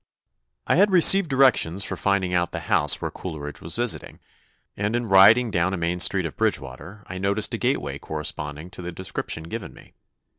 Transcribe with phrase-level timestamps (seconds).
[0.65, 4.19] ]"I had received directions for finding out the house where Coleridge was visiting;
[4.75, 8.81] and in riding down a main street of Bridgewater, I noticed a gateway corresponding to
[8.81, 9.93] the description given me.